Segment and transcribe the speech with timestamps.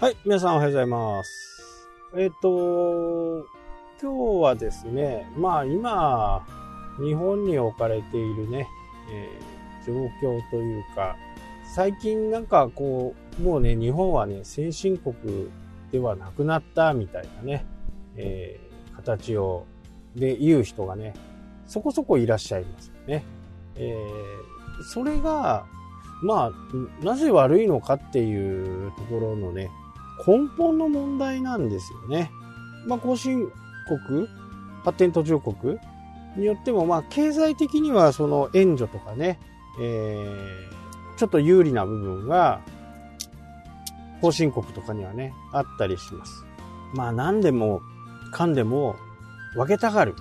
[0.00, 1.86] はい、皆さんおはようございます。
[2.16, 3.44] えっ、と、
[4.00, 6.42] 今日はですね、まあ今、
[7.04, 8.66] 日本に置かれているね、
[9.12, 11.16] えー状況というか、
[11.74, 15.14] 最近なんかこう、もうね、日本はね、先進国
[15.92, 17.66] ではなくなったみたいなね、
[18.16, 19.66] えー形を、
[20.16, 21.12] で言う人がね、
[21.66, 23.22] そこそこいらっしゃいますよね。
[23.76, 23.94] え
[24.82, 25.66] それが、
[26.22, 29.70] まあ、なぜ悪いのかっていうところのね、
[30.26, 32.30] 根本の問題なんですよね。
[32.86, 33.50] まあ、後進
[33.86, 34.28] 国、
[34.84, 35.78] 発展途上国
[36.36, 39.38] によっても、まあ、経済的にはその援助とかね、
[39.80, 40.80] えー
[41.16, 42.62] ちょっと有利な部分が、
[44.22, 46.46] 後進国とかにはね、あったりします。
[46.94, 47.82] まあ、何でも
[48.32, 48.96] かんでも
[49.54, 50.14] 分けたがる。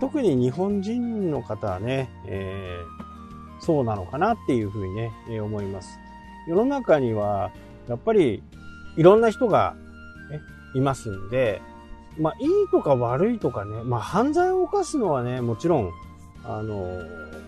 [0.00, 3.02] 特に日本人の方はね、えー
[3.64, 5.96] そうなのかなっていうふうにね、えー思います。
[6.48, 7.52] 世の中には、
[7.88, 8.42] やっぱり、
[8.96, 9.74] いろんな人が、
[10.30, 10.40] ね、
[10.74, 11.60] いますんで、
[12.18, 15.90] まあ、いいとか悪いとかね、まあ、犯罪を犯すのはね、もちろん、
[16.44, 17.00] あの、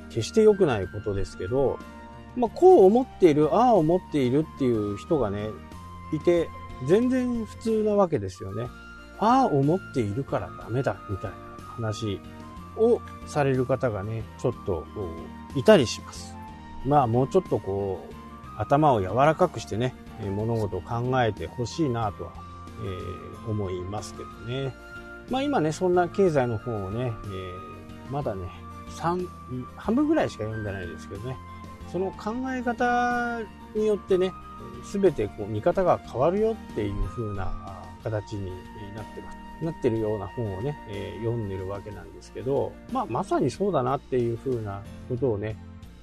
[0.08, 1.78] 決して良くないことですけど、
[2.36, 5.50] まあ、こう思っている、ああ思っているっていう人がね、
[6.12, 6.48] いて、
[6.86, 8.68] 全然普通なわけですよね。
[9.18, 11.36] ああ思っているからダメだ、みたいな
[11.76, 12.20] 話
[12.76, 14.84] をされる方がね、ちょっと
[15.54, 16.34] いたりします。
[16.84, 18.14] まあもうちょっとこう、
[18.60, 19.94] 頭を柔らかくしてね、
[20.30, 22.32] 物事を考えてほしいなとは、
[23.46, 24.74] え思いますけどね。
[25.30, 28.48] まあ今ね、そんな経済の本をね、えまだね、
[28.90, 29.26] 3、
[29.76, 31.36] 半分ぐらいしか読んでないですけどね、
[31.90, 33.40] その考え方
[33.74, 34.32] によってね、
[34.84, 37.52] すべてこう見方が変わるよっていう風な
[38.02, 38.50] 形に
[38.94, 39.38] なってます。
[39.62, 45.56] なってるような本をね、え読んでるわけなんですけど、まあまさにそうだなっていう風なことをね、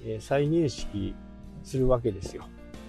[0.04, 1.14] え再認識
[1.62, 2.44] するわけですよ。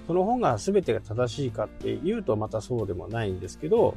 [0.08, 3.96] その本が全てが正しいかっていうとまたそうでもないんですけど、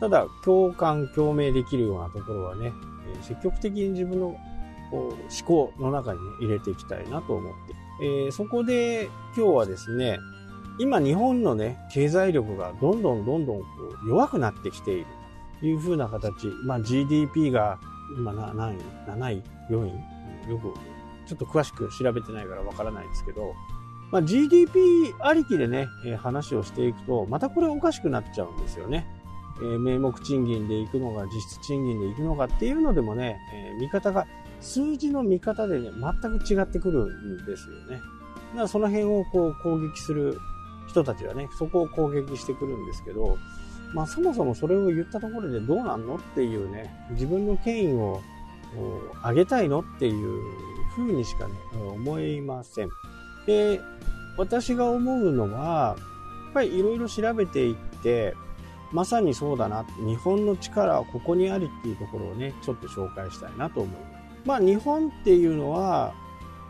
[0.00, 2.72] ただ共感、共鳴できるようなところはね、
[3.22, 4.36] 積極的に自分の
[4.90, 10.18] 思考の中に、入れていきたいなと思って、えーそこで今日はですね、
[10.78, 13.66] 今日本のね、経済力がどんどんどんどんこ
[14.04, 15.06] う弱くなってきている
[15.60, 17.78] というふうな形、まあ GDP が
[18.16, 19.86] 今何位 ?7 位 ?4
[20.48, 20.50] 位？
[20.50, 20.72] よく、
[21.26, 23.52] ちょっと詳しく調べてないからわからないですけど、
[24.10, 29.06] まあ GDP ありきでね、えー話をしていくと、またこれおかしくなっちゃうんですよね。
[29.58, 34.26] えー名目賃金でいくのが実質賃金でいくのかっていうのでもね、え見方が、
[34.60, 35.90] 数字の見方でね、
[36.22, 38.00] 全く違ってくるんですよね。
[38.50, 40.38] だからその辺をこう攻撃する
[40.88, 43.38] 人たちはね、そこを攻撃してくるんですけど、
[43.94, 48.20] まあそもそもそれを言ったところでどうなんのっていうね、自分の権威を
[49.24, 50.40] 上げたいのっていう
[50.96, 51.54] 風にしかね、
[51.94, 52.90] 思いません。
[53.50, 53.80] で、
[54.36, 58.34] 私が思うのは、やっぱりいろいろ調べていって、
[58.92, 64.46] まさにそうだな、日本の力はここにありっていうところをね、ちょっと紹介したいなと思います。
[64.46, 66.14] まあ日本っていうのは、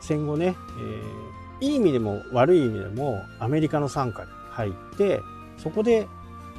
[0.01, 1.31] 戦後ね、えー
[1.63, 5.21] いい意味でも悪い意味でもアメリカの傘下に入って、
[5.59, 6.09] そこで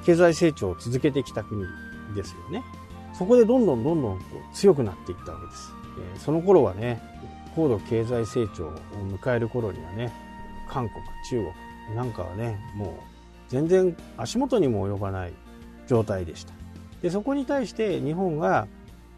[0.05, 1.65] 経済成長を続けてきた国
[2.15, 2.63] ですよね。
[3.17, 4.19] そこでどんどんどんどん
[4.53, 5.73] 強くなっていったわけです。
[6.13, 7.01] えーその頃はね、
[7.55, 10.11] 高度経済成長を迎える頃にはね、
[10.69, 11.51] 韓国、中
[11.87, 12.89] 国なんかはね、もう
[13.49, 15.33] 全然足元にも及ばない
[15.87, 16.53] 状態でした。
[17.01, 18.67] で、そこに対して日本が、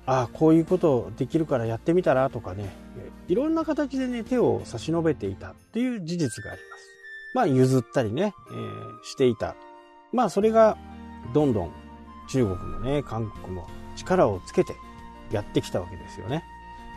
[0.06, 2.74] ああ、こういうことできるからやってみたらとかね、
[3.28, 6.90] いろんな形でね、手を差し伸べていたっていう事実があります。
[7.34, 9.56] まあ、譲ったりね、えーしていた。
[10.12, 10.78] まあ、それが、
[11.34, 11.72] どんどん
[12.30, 14.76] 中国もね、韓国も力をつけて
[15.32, 16.44] やってきたわけですよね。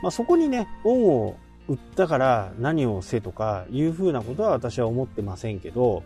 [0.03, 1.37] まあ、そこにね、恩を
[1.69, 6.05] 売ったから何をせとかいうふうなことは私は思ってませんけど、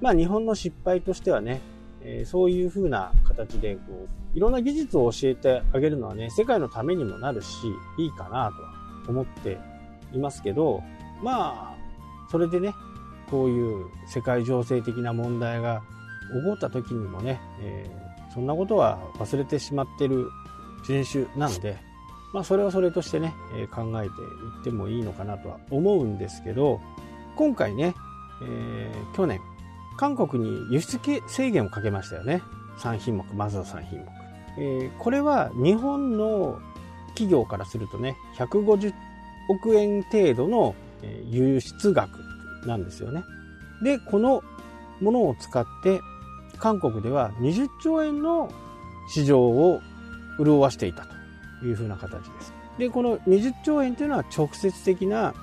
[0.00, 1.60] まあ、日本の失敗としてはね、
[2.02, 7.48] えーそういうふうな形で、こう、いろんな技術を教えてあげるのはね、世界のためにもなるし、
[7.98, 8.52] いいかなとは
[9.08, 9.58] 思って
[10.12, 10.82] いますけど、
[11.22, 11.76] まあ、
[12.30, 12.74] それでね、
[13.30, 15.82] こういう世界情勢的な問題が
[16.32, 20.30] 起こった時にもね、えーそんなことは忘れてしまってる
[20.84, 21.76] 人種なんで、
[22.32, 26.80] まあそれはそれとしてね、えー考えていってもいいのかなとは思うんですけど、
[27.36, 27.94] 今回ね、
[28.42, 29.40] えー去年、
[29.96, 32.42] 韓国に輸出制限をかけましたよね。
[32.78, 34.06] 3品目、まずは3品目。
[34.58, 36.60] えーこれは日本の
[37.10, 38.92] 企業からするとね、150
[39.48, 40.74] 億円程度の
[41.30, 42.10] 輸出額
[42.66, 43.24] なんですよね。
[43.82, 44.42] で、この
[45.00, 46.00] ものを使って、
[46.58, 48.50] 韓国では20兆円の
[49.08, 49.80] 市場を
[50.38, 51.17] 潤わしていたと
[51.64, 52.52] いうふうな形です。
[52.78, 55.34] で、この20兆円というのは直接的な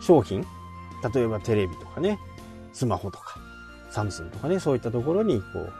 [0.00, 0.44] 商品、
[1.14, 2.18] 例えばテレビとかね、
[2.72, 3.38] スマホとか、
[3.90, 5.70] サムスンとかね、そういったところにこ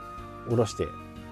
[0.47, 0.87] う、下ろして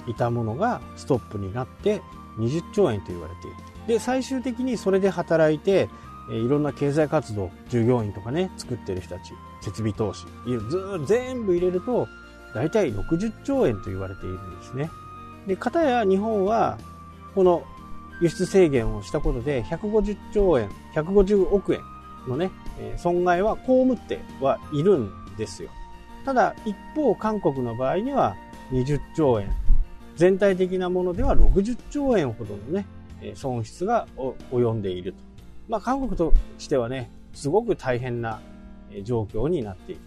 [0.08, 2.02] いたものがストップになって
[2.38, 3.58] 20兆円と言われている。
[3.88, 5.90] で、最終的にそれで働いて、
[6.30, 12.08] いろんな経済活動、従業員とかね、作ってる人たち、設備投資、ず全部入れると、
[12.54, 14.90] 大体60兆円と言われているんですね。
[15.48, 16.78] で、かたや日本は、
[17.34, 17.64] この
[18.22, 21.82] 輸出制限をしたことで150兆円、150億円
[22.28, 22.52] のね、
[22.98, 25.70] 損害は被ってはいるんですよ。
[26.26, 28.36] ただ、一方、韓国の場合には
[28.72, 29.50] 20兆円、
[30.16, 32.86] 全体的なものでは60兆円ほどのね、
[33.36, 34.08] 損失が
[34.52, 35.20] 及んでいると。
[35.70, 38.42] まあ、韓国としてはね、すごく大変な
[39.04, 40.02] 状況になっている。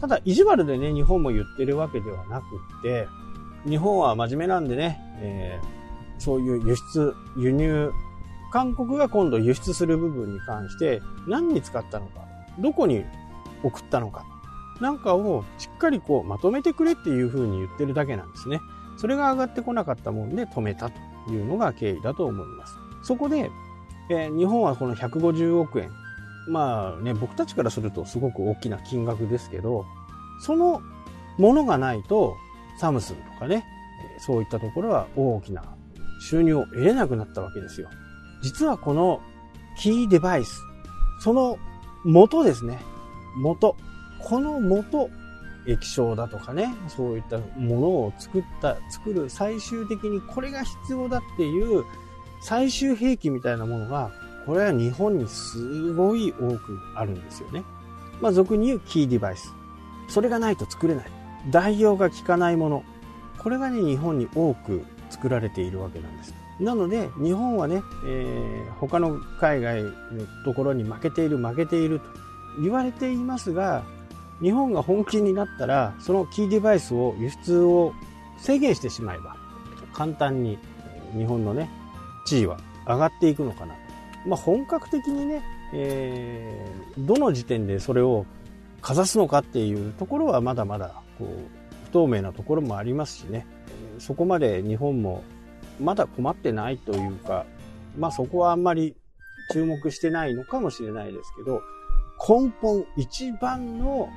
[0.00, 3.08] ただ、意地悪でね、日本も言ってるわけではなくって、
[3.68, 5.75] 日本は真面目なんでね、えー、
[6.18, 7.92] そういう輸出、輸入、
[8.52, 12.26] 韓国が今度輸出する部分に関して何に使ったのか、
[12.58, 13.04] どこに
[13.62, 14.24] 送ったのか、
[14.80, 18.60] なんかをしっかりこうまとめてくれっていうふうに言ってるだけなんですね。
[18.96, 22.74] それが上がってこなかったもんで止めたというのが経緯だと思います。
[23.02, 23.50] そこで、
[24.08, 25.90] えー、日本はこの150億円。
[26.48, 29.84] まあね、僕たちからするとすごく大きな金額ですけど、
[30.40, 30.80] その
[31.38, 32.36] ものがないと、
[32.78, 33.64] サムスンとかね、
[34.18, 35.62] そういったところは大きな
[36.20, 37.88] 収入を得れなくなったわけですよ。
[38.42, 39.20] 実はこの
[39.78, 40.62] キーデバイス、
[41.20, 41.58] その
[42.04, 42.78] 元ですね。
[43.36, 43.76] 元。
[44.20, 45.10] この元、
[45.66, 51.84] 液晶だとかね、そういったものを作った、作る最終的にこれが必要だっていう
[52.40, 54.12] 最終兵器みたいなものが、
[54.46, 57.64] これは日本にすごい多くあるんですよね。
[58.20, 59.52] まあ俗に言うキーデバイス。
[60.08, 61.06] それがないと作れない。
[61.50, 62.84] 代用が効かないもの。
[63.38, 66.34] これがね、日本に多く作られているわけなんです。
[66.60, 69.92] なので、日本はね、えー、他の海外の
[70.44, 72.06] ところに負けている、負けていると
[72.62, 73.84] 言われていますが、
[74.40, 77.92] 日本が本気になったら、そのキーデバイスを輸出を
[78.38, 79.36] 制限してしまえば、
[79.92, 80.58] 簡単に
[81.16, 81.70] 日本のね、
[82.26, 83.74] 地位は上がっていくのかな。
[84.26, 85.42] まあ、本格的にね、
[85.72, 88.26] えー、どの時点でそれを
[88.80, 93.46] かざすのかっていうところはまだまだこう不透明なところもありますしね、
[93.98, 95.22] そこまで日本も
[95.80, 97.46] まだ困ってないというか、
[97.98, 98.96] まあそこはあんまり
[99.52, 101.62] 注目してないのかもしれないですけど、
[102.28, 104.08] 根本一番の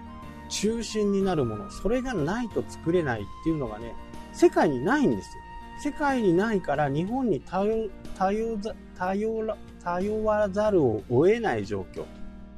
[0.49, 3.93] 中心になるもの、それがないと作れないっていうのがね、
[4.33, 5.43] 世界にないんですよ。
[5.81, 8.57] 世界にないから日本に頼、頼、
[8.97, 12.05] 頼、頼らざるを得ない状況。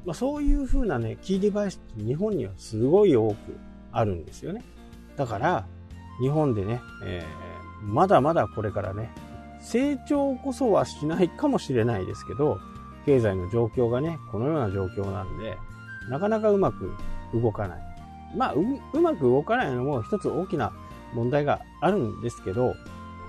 [0.06, 3.36] まあ、そういう風なね、キーデバイスって日本にはすごい多く
[3.92, 4.64] あるんですよね。
[5.16, 5.68] だから、
[6.22, 9.12] 日本でね、えー、まだまだこれからね、
[9.60, 12.60] 成長こそはしないかもしれないですけど、
[13.06, 15.58] 経済の状況がね、このような状況なんで、
[16.10, 16.92] なかなかうまく
[17.34, 17.82] 動かない。
[18.36, 18.62] まあ、う、
[18.94, 20.72] うまく動かないのも一つ大きな
[21.14, 22.76] 問題があるんですけど、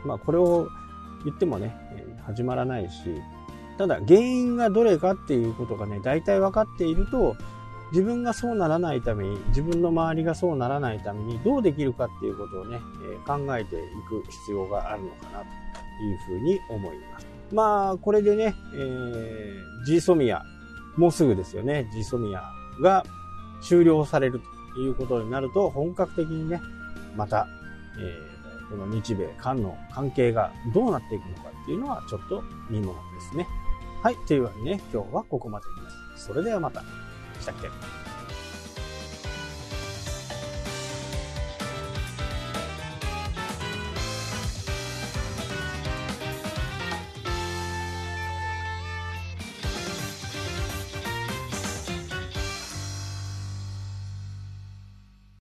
[0.05, 0.69] まあ、これを
[1.25, 1.75] 言ってもね、
[2.25, 3.21] 始まらないし、
[3.79, 7.37] ただ原因がどれかっていうことがね、大体分かっていると、
[7.93, 13.79] 自分がそうならないために、自分の周りがそうならないために、どうできるかっていうことをね、え考えてい
[14.09, 15.44] く必要があるのかなと
[16.03, 17.27] いうふうに思います。
[17.53, 20.43] まあ、これでね、えー、G ソミア、
[20.97, 22.43] もうすぐですよね、G ソミア
[22.81, 23.05] が
[23.61, 24.40] 終了される
[24.75, 26.62] ということになると、本格的にね、
[27.14, 27.47] また、
[27.99, 33.47] えー、この日米韓の関係がどうなっていくのかっていうのはちょっと見ものですね。
[34.02, 34.16] はい。
[34.26, 35.66] というわけでね、今日はここまで
[36.14, 36.26] です。
[36.28, 36.83] それではまた。
[37.42, 38.01] したっけ？